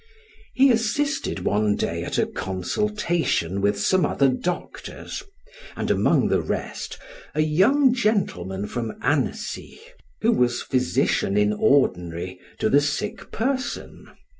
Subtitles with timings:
[0.55, 5.21] He assisted one day at a consultation with some other doctors,
[5.75, 6.97] and among the rest,
[7.35, 9.79] a young gentleman from Annecy,
[10.23, 14.09] who was physician in ordinary to the sick person.